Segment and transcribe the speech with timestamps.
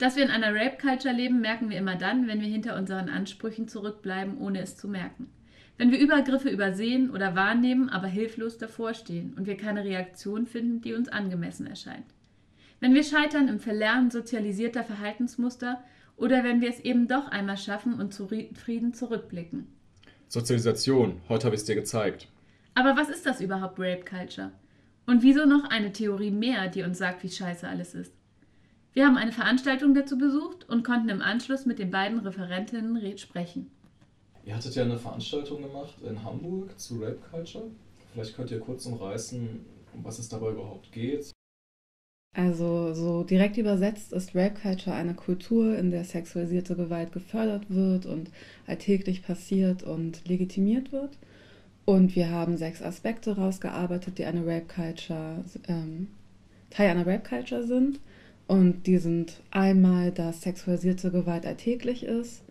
[0.00, 3.68] Dass wir in einer Rape-Culture leben, merken wir immer dann, wenn wir hinter unseren Ansprüchen
[3.68, 5.28] zurückbleiben, ohne es zu merken.
[5.76, 10.80] Wenn wir Übergriffe übersehen oder wahrnehmen, aber hilflos davor stehen und wir keine Reaktion finden,
[10.80, 12.06] die uns angemessen erscheint.
[12.80, 15.84] Wenn wir scheitern im Verlernen sozialisierter Verhaltensmuster
[16.16, 19.66] oder wenn wir es eben doch einmal schaffen und zu Frieden zurückblicken.
[20.28, 22.26] Sozialisation, heute habe ich es dir gezeigt.
[22.74, 24.50] Aber was ist das überhaupt Rape Culture?
[25.04, 28.14] Und wieso noch eine Theorie mehr, die uns sagt, wie scheiße alles ist?
[28.92, 33.70] Wir haben eine Veranstaltung dazu besucht und konnten im Anschluss mit den beiden Referentinnen sprechen.
[34.44, 37.70] Ihr hattet ja eine Veranstaltung gemacht in Hamburg zu Rape Culture.
[38.12, 39.64] Vielleicht könnt ihr kurz umreißen,
[39.94, 41.30] um was es dabei überhaupt geht.
[42.32, 48.06] Also so direkt übersetzt ist Rape Culture eine Kultur, in der sexualisierte Gewalt gefördert wird
[48.06, 48.30] und
[48.66, 51.18] alltäglich passiert und legitimiert wird.
[51.84, 56.08] Und wir haben sechs Aspekte rausgearbeitet, die eine Rape Culture, ähm,
[56.70, 58.00] Teil einer Rape Culture sind.
[58.50, 62.42] Und die sind einmal, dass sexualisierte Gewalt alltäglich ist,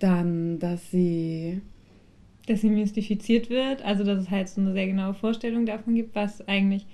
[0.00, 1.60] dann, dass sie.
[2.48, 6.16] Dass sie mystifiziert wird, also dass es halt so eine sehr genaue Vorstellung davon gibt,
[6.16, 6.84] was eigentlich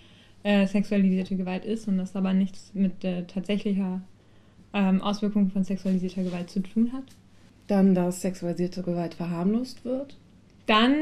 [0.43, 4.03] äh, sexualisierte Gewalt ist und das aber nichts mit äh, tatsächlicher
[4.75, 7.05] ähm, Auswirkung von sexualisierter Gewalt zu tun hat.
[7.69, 10.19] Dann, dass sexualisierte Gewalt verharmlost wird.
[10.67, 10.95] Dann,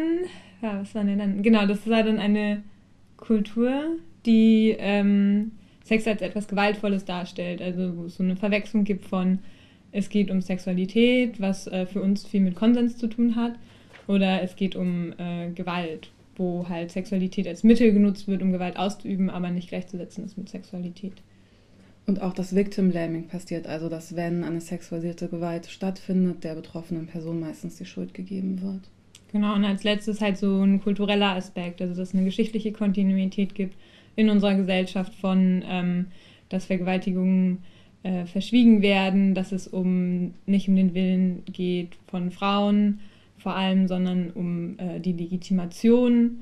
[0.62, 1.42] ja, was war denn dann?
[1.42, 2.62] Genau, das war dann eine
[3.16, 5.50] Kultur, die ähm,
[5.85, 7.63] Sex als etwas Gewaltvolles darstellt.
[7.63, 9.39] Also wo es so eine Verwechslung gibt von,
[9.93, 13.53] es geht um Sexualität, was äh, für uns viel mit Konsens zu tun hat,
[14.09, 18.77] oder es geht um äh, Gewalt, wo halt Sexualität als Mittel genutzt wird, um Gewalt
[18.77, 21.23] auszuüben, aber nicht gleichzusetzen ist mit Sexualität.
[22.07, 27.07] Und auch das Victim Blaming passiert, also dass wenn eine sexualisierte Gewalt stattfindet, der betroffenen
[27.07, 28.91] Person meistens die Schuld gegeben wird.
[29.33, 33.55] Genau, und als letztes halt so ein kultureller Aspekt, also dass es eine geschichtliche Kontinuität
[33.55, 33.77] gibt
[34.17, 36.07] in unserer Gesellschaft von, ähm,
[36.48, 37.59] dass Vergewaltigungen
[38.03, 43.01] äh, verschwiegen werden, dass es um nicht um den Willen geht von Frauen
[43.39, 46.38] vor allem, sondern um äh, die Legitimation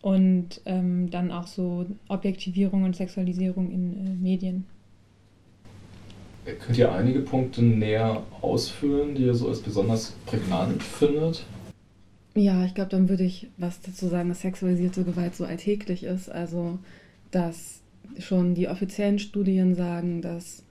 [0.00, 4.64] und ähm, dann auch so Objektivierung und Sexualisierung in äh, Medien.
[6.44, 11.44] Könnt ihr einige Punkte näher ausführen, die ihr so als besonders prägnant findet?
[12.34, 16.30] Ja, ich glaube, dann würde ich was dazu sagen, dass sexualisierte Gewalt so alltäglich ist.
[16.30, 16.78] Also,
[17.30, 17.80] dass
[18.18, 20.64] schon die offiziellen Studien sagen, dass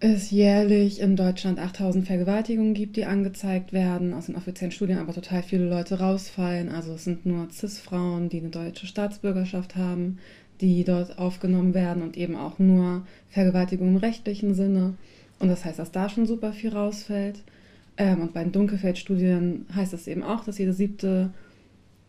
[0.00, 5.14] es jährlich in Deutschland 8000 Vergewaltigungen gibt, die angezeigt werden, aus den offiziellen Studien aber
[5.14, 6.68] total viele Leute rausfallen.
[6.68, 10.18] Also es sind nur CIS-Frauen, die eine deutsche Staatsbürgerschaft haben,
[10.60, 14.94] die dort aufgenommen werden und eben auch nur Vergewaltigungen im rechtlichen Sinne.
[15.38, 17.42] Und das heißt, dass da schon super viel rausfällt.
[17.96, 21.30] Ähm, und bei den Dunkelfeldstudien heißt das eben auch, dass jede siebte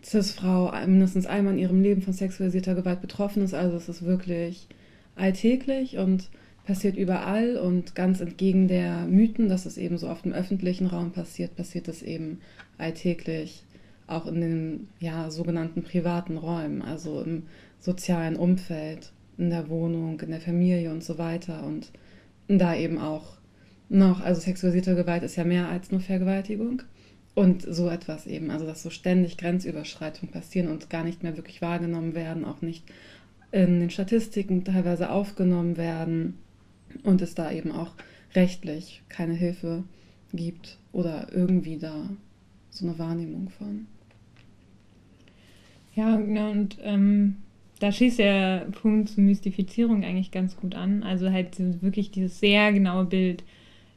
[0.06, 3.56] CIS-Frau mindestens einmal in ihrem Leben von sexualisierter Gewalt betroffen ist.
[3.56, 4.68] Also es ist wirklich
[5.16, 6.30] alltäglich und
[6.66, 11.12] passiert überall und ganz entgegen der Mythen, dass es eben so oft im öffentlichen Raum
[11.12, 12.40] passiert, passiert es eben
[12.78, 13.64] alltäglich
[14.08, 17.44] auch in den ja, sogenannten privaten Räumen, also im
[17.80, 21.64] sozialen Umfeld, in der Wohnung, in der Familie und so weiter.
[21.64, 21.92] Und
[22.48, 23.38] da eben auch
[23.90, 26.84] noch, also sexualisierte Gewalt ist ja mehr als nur Vergewaltigung.
[27.36, 31.62] Und so etwas eben, also dass so ständig Grenzüberschreitungen passieren und gar nicht mehr wirklich
[31.62, 32.84] wahrgenommen werden, auch nicht
[33.52, 36.38] in den Statistiken teilweise aufgenommen werden
[37.04, 37.92] und es da eben auch
[38.36, 39.84] rechtlich keine Hilfe
[40.34, 42.10] gibt oder irgendwie da
[42.70, 43.88] so eine Wahrnehmung von.
[45.96, 47.38] Ja, genau, und ähm,
[47.80, 51.04] da schießt der Punkt zur Mystifizierung eigentlich ganz gut an.
[51.04, 53.44] Also halt wirklich dieses sehr genaue Bild,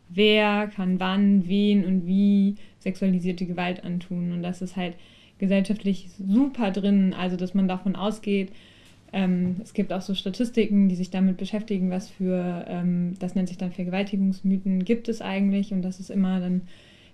[0.08, 2.56] wer kann wann, wen und wie
[2.88, 4.32] sexualisierte Gewalt antun.
[4.32, 4.94] Und das ist halt
[5.38, 8.50] gesellschaftlich super drin, also dass man davon ausgeht,
[9.12, 13.48] ähm, es gibt auch so Statistiken, die sich damit beschäftigen, was für, ähm, das nennt
[13.48, 16.62] sich dann Vergewaltigungsmythen, gibt es eigentlich und das ist immer dann,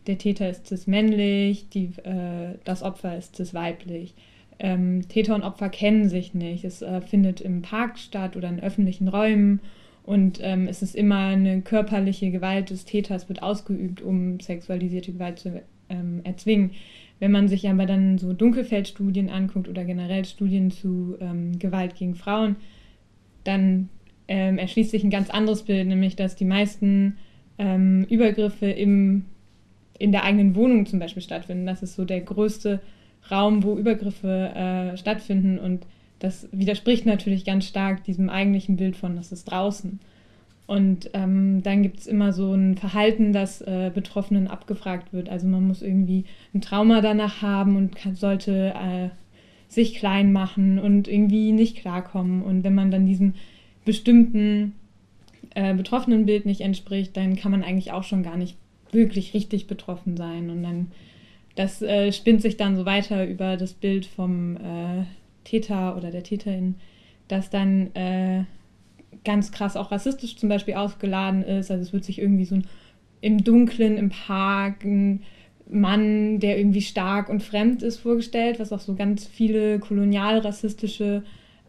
[0.07, 4.15] der Täter ist cis männlich, die, äh, das Opfer ist cis weiblich.
[4.59, 6.65] Ähm, Täter und Opfer kennen sich nicht.
[6.65, 9.61] Es äh, findet im Park statt oder in öffentlichen Räumen
[10.05, 15.39] und ähm, es ist immer eine körperliche Gewalt des Täters wird ausgeübt, um sexualisierte Gewalt
[15.39, 16.73] zu ähm, erzwingen.
[17.21, 22.17] Wenn man sich aber dann so Dunkelfeldstudien anguckt oder generell Studien zu ähm, Gewalt gegen
[22.17, 22.57] Frauen,
[23.45, 23.89] dann
[24.29, 27.17] ähm, erschließt sich ein ganz anderes Bild, nämlich dass die meisten
[27.57, 29.25] ähm, Übergriffe im,
[29.99, 31.65] in der eigenen Wohnung zum Beispiel stattfinden.
[31.65, 32.81] Das ist so der größte
[33.31, 35.87] Raum, wo Übergriffe äh, stattfinden und
[36.19, 39.99] das widerspricht natürlich ganz stark diesem eigentlichen Bild von, das ist draußen.
[40.67, 45.29] Und ähm, dann gibt es immer so ein Verhalten, das äh, Betroffenen abgefragt wird.
[45.29, 46.25] Also man muss irgendwie
[46.55, 49.11] ein Trauma danach haben und kann, sollte äh,
[49.69, 52.43] sich klein machen und irgendwie nicht klarkommen.
[52.43, 53.35] Und wenn man dann diesen
[53.85, 54.73] bestimmten
[55.55, 58.57] äh, betroffenen Bild nicht entspricht, dann kann man eigentlich auch schon gar nicht
[58.91, 60.49] wirklich richtig betroffen sein.
[60.49, 60.93] Und dann,
[61.57, 65.05] das äh, spinnt sich dann so weiter über das Bild vom äh,
[65.45, 66.77] Täter oder der Täterin,
[67.29, 68.45] das dann äh,
[69.25, 71.71] ganz krass auch rassistisch zum Beispiel aufgeladen ist.
[71.71, 72.67] Also es wird sich irgendwie so ein,
[73.21, 75.23] im Dunklen, im Park, ein
[75.69, 81.23] Mann, der irgendwie stark und fremd ist, vorgestellt, was auch so ganz viele kolonialrassistische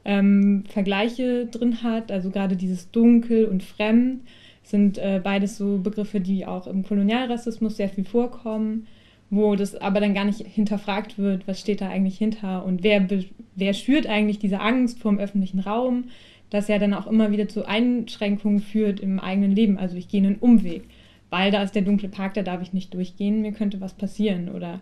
[0.04, 2.12] ähm, Vergleiche drin hat.
[2.12, 4.22] Also gerade dieses Dunkel und Fremd
[4.64, 8.88] sind äh, beides so Begriffe, die auch im Kolonialrassismus sehr viel vorkommen,
[9.30, 13.08] wo das aber dann gar nicht hinterfragt wird, was steht da eigentlich hinter und wer,
[13.56, 16.06] wer schürt eigentlich diese Angst vor dem öffentlichen Raum,
[16.50, 19.78] das ja dann auch immer wieder zu Einschränkungen führt im eigenen Leben.
[19.78, 20.84] Also ich gehe einen Umweg,
[21.30, 24.50] weil da ist der dunkle Park, da darf ich nicht durchgehen, mir könnte was passieren
[24.50, 24.80] oder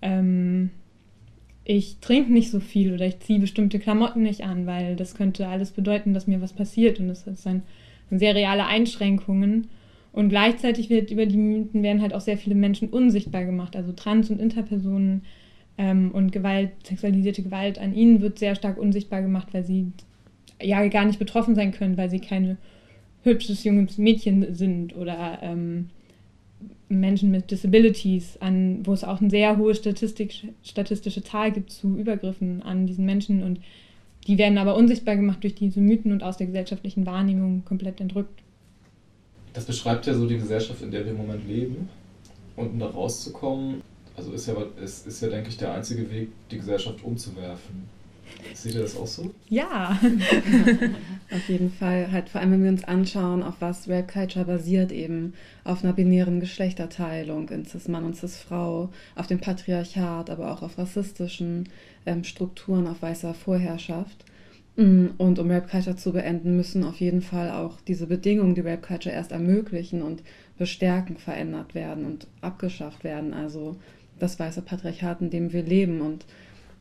[0.00, 0.70] ähm,
[1.64, 5.48] ich trinke nicht so viel oder ich ziehe bestimmte Klamotten nicht an, weil das könnte
[5.48, 7.62] alles bedeuten, dass mir was passiert und das dann
[8.10, 9.68] sehr reale Einschränkungen.
[10.14, 13.74] Und gleichzeitig wird über die Mythen werden halt auch sehr viele Menschen unsichtbar gemacht.
[13.74, 15.22] Also Trans- und Interpersonen
[15.76, 19.88] ähm, und Gewalt, sexualisierte Gewalt an ihnen wird sehr stark unsichtbar gemacht, weil sie
[20.62, 22.58] ja gar nicht betroffen sein können, weil sie keine
[23.24, 25.90] hübsches junges Mädchen sind oder ähm,
[26.88, 32.62] Menschen mit Disabilities, an, wo es auch eine sehr hohe statistische Zahl gibt zu Übergriffen
[32.62, 33.58] an diesen Menschen und
[34.28, 38.43] die werden aber unsichtbar gemacht durch diese Mythen und aus der gesellschaftlichen Wahrnehmung komplett entrückt.
[39.54, 41.88] Das beschreibt ja so die Gesellschaft, in der wir im Moment leben.
[42.56, 43.82] Und um da rauszukommen,
[44.16, 47.88] also ist ja, ist, ist ja, denke ich, der einzige Weg, die Gesellschaft umzuwerfen.
[48.52, 49.34] Seht ihr das auch so?
[49.48, 49.98] Ja.
[51.30, 52.10] auf jeden Fall.
[52.10, 55.34] Halt vor allem, wenn wir uns anschauen, auf was Rape Culture basiert, eben
[55.64, 61.68] auf einer binären Geschlechterteilung in Cis-Mann und Cis-Frau, auf dem Patriarchat, aber auch auf rassistischen
[62.06, 64.24] ähm, Strukturen, auf weißer Vorherrschaft.
[64.76, 68.60] Mm, und um Rape Culture zu beenden, müssen auf jeden Fall auch diese Bedingungen, die
[68.60, 70.22] Rape Culture erst ermöglichen und
[70.58, 73.32] bestärken, verändert werden und abgeschafft werden.
[73.32, 73.76] Also
[74.18, 76.00] das weiße Patriarchat, in dem wir leben.
[76.00, 76.24] Und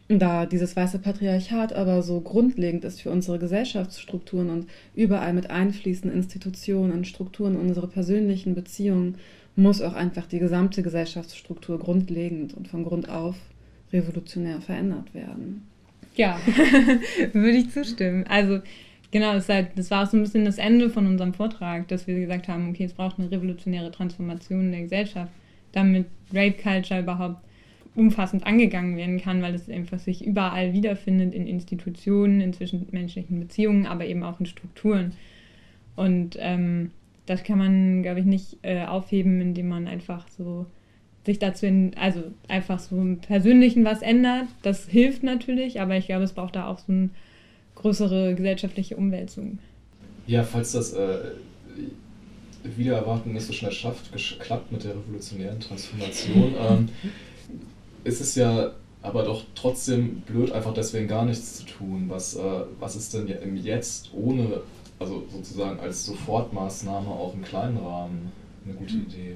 [0.08, 6.12] da dieses weiße Patriarchat aber so grundlegend ist für unsere Gesellschaftsstrukturen und überall mit einfließen
[6.12, 9.18] Institutionen, Strukturen, unsere persönlichen Beziehungen,
[9.56, 13.36] muss auch einfach die gesamte Gesellschaftsstruktur grundlegend und von Grund auf
[13.92, 15.68] revolutionär verändert werden.
[16.16, 16.40] Ja,
[17.34, 18.26] würde ich zustimmen.
[18.28, 18.60] Also
[19.12, 22.08] genau, das, halt, das war auch so ein bisschen das Ende von unserem Vortrag, dass
[22.08, 25.32] wir gesagt haben, okay, es braucht eine revolutionäre Transformation der Gesellschaft,
[25.72, 27.38] damit Rape Culture überhaupt
[27.96, 33.86] umfassend angegangen werden kann, weil es einfach sich überall wiederfindet in Institutionen, in zwischenmenschlichen Beziehungen,
[33.86, 35.14] aber eben auch in Strukturen.
[35.96, 36.92] Und ähm,
[37.26, 40.66] das kann man, glaube ich, nicht äh, aufheben, indem man einfach so
[41.26, 44.48] sich dazu, in, also einfach so im Persönlichen was ändert.
[44.62, 47.10] Das hilft natürlich, aber ich glaube, es braucht da auch so eine
[47.76, 49.60] größere gesellschaftliche Umwälzung.
[50.28, 51.20] Ja, falls das äh,
[52.64, 56.90] wieder erwarten nicht so schnell schafft, klappt mit der revolutionären Transformation, ähm,
[58.04, 58.72] ist es ja
[59.02, 62.06] aber doch trotzdem blöd, einfach deswegen gar nichts zu tun.
[62.08, 62.42] Was, äh,
[62.80, 64.62] was ist denn im Jetzt ohne,
[64.98, 68.32] also sozusagen als Sofortmaßnahme auch im kleinen Rahmen
[68.66, 69.04] eine gute mhm.
[69.04, 69.36] Idee?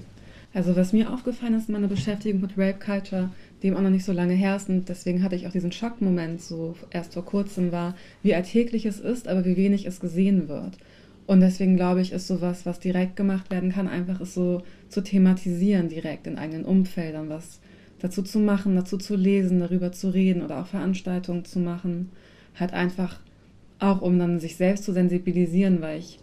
[0.54, 3.30] Also was mir aufgefallen ist, meine Beschäftigung mit Rape Culture,
[3.64, 6.42] dem auch noch nicht so lange her ist und deswegen hatte ich auch diesen Schockmoment
[6.42, 10.78] so erst vor kurzem war, wie alltäglich es ist, aber wie wenig es gesehen wird.
[11.26, 15.02] Und deswegen glaube ich, ist sowas, was direkt gemacht werden kann, einfach ist so zu
[15.02, 17.60] thematisieren direkt in eigenen Umfeldern, was
[18.00, 22.12] dazu zu machen, dazu zu lesen, darüber zu reden oder auch Veranstaltungen zu machen.
[22.56, 23.20] Halt einfach
[23.80, 26.20] auch, um dann sich selbst zu sensibilisieren, weil ich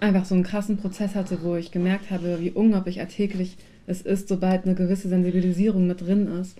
[0.00, 4.28] einfach so einen krassen Prozess hatte, wo ich gemerkt habe, wie unglaublich alltäglich es ist,
[4.28, 6.58] sobald eine gewisse Sensibilisierung mit drin ist.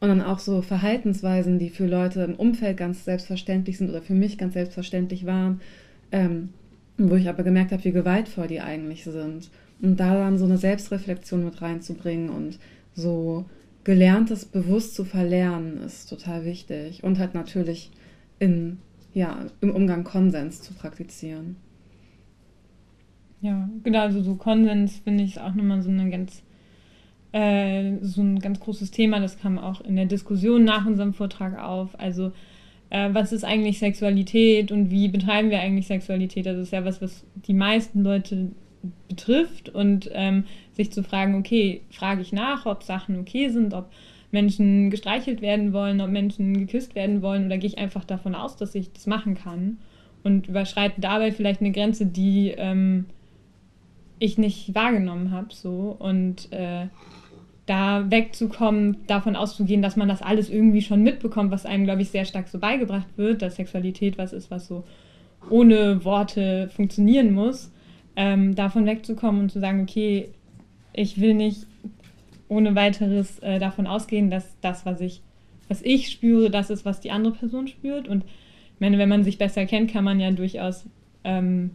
[0.00, 4.14] Und dann auch so Verhaltensweisen, die für Leute im Umfeld ganz selbstverständlich sind oder für
[4.14, 5.60] mich ganz selbstverständlich waren,
[6.10, 6.50] ähm,
[6.96, 9.50] wo ich aber gemerkt habe, wie gewaltvoll die eigentlich sind.
[9.82, 12.58] Und da dann so eine Selbstreflexion mit reinzubringen und
[12.94, 13.44] so
[13.84, 17.04] Gelerntes bewusst zu verlernen, ist total wichtig.
[17.04, 17.90] Und halt natürlich
[18.38, 18.78] in,
[19.12, 21.56] ja, im Umgang Konsens zu praktizieren.
[23.40, 26.42] Ja, genau, also so Konsens finde ich auch nochmal so eine ganz
[27.32, 31.58] äh, so ein ganz großes Thema, das kam auch in der Diskussion nach unserem Vortrag
[31.58, 31.98] auf.
[31.98, 32.32] Also
[32.90, 36.46] äh, was ist eigentlich Sexualität und wie betreiben wir eigentlich Sexualität?
[36.46, 38.50] Das ist ja was, was die meisten Leute
[39.08, 43.90] betrifft und ähm, sich zu fragen, okay, frage ich nach, ob Sachen okay sind, ob
[44.32, 48.56] Menschen gestreichelt werden wollen, ob Menschen geküsst werden wollen oder gehe ich einfach davon aus,
[48.56, 49.78] dass ich das machen kann
[50.22, 53.06] und überschreite dabei vielleicht eine Grenze, die ähm,
[54.20, 56.86] ich nicht wahrgenommen habe, so und äh,
[57.66, 62.10] da wegzukommen, davon auszugehen, dass man das alles irgendwie schon mitbekommt, was einem, glaube ich,
[62.10, 64.84] sehr stark so beigebracht wird, dass Sexualität was ist, was so
[65.48, 67.72] ohne Worte funktionieren muss
[68.16, 70.28] ähm, davon wegzukommen und zu sagen, okay,
[70.92, 71.66] ich will nicht
[72.48, 75.22] ohne weiteres äh, davon ausgehen, dass das, was ich,
[75.68, 78.08] was ich spüre, das ist, was die andere Person spürt.
[78.08, 80.84] Und ich meine, wenn man sich besser kennt, kann man ja durchaus
[81.24, 81.70] ähm,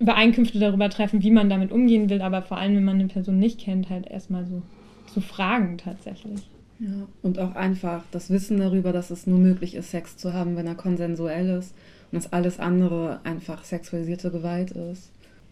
[0.00, 3.38] Übereinkünfte darüber treffen, wie man damit umgehen will, aber vor allem, wenn man eine Person
[3.38, 4.62] nicht kennt, halt erstmal so
[5.12, 6.48] zu fragen tatsächlich.
[6.80, 10.56] Ja, und auch einfach das Wissen darüber, dass es nur möglich ist, Sex zu haben,
[10.56, 11.74] wenn er konsensuell ist
[12.10, 15.10] und dass alles andere einfach sexualisierte Gewalt ist.